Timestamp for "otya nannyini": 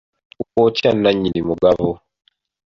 0.67-1.41